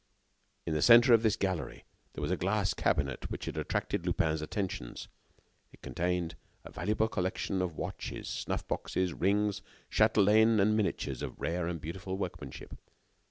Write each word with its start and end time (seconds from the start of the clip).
In 0.65 0.73
the 0.73 0.81
center 0.81 1.13
of 1.13 1.21
this 1.21 1.35
gallery 1.35 1.85
there 2.13 2.23
was 2.23 2.31
a 2.31 2.35
glass 2.35 2.73
cabinet 2.73 3.29
which 3.29 3.45
had 3.45 3.55
attracted 3.55 4.03
Lupin's 4.03 4.41
attentions. 4.41 5.07
It 5.71 5.83
contained 5.83 6.33
a 6.65 6.71
valuable 6.71 7.07
collection 7.07 7.61
of 7.61 7.77
watches, 7.77 8.27
snuff 8.27 8.67
boxes, 8.67 9.13
rings, 9.13 9.61
chatelaines 9.91 10.59
and 10.59 10.75
miniatures 10.75 11.21
of 11.21 11.39
rare 11.39 11.67
and 11.67 11.79
beautiful 11.79 12.17
workmanship. 12.17 12.75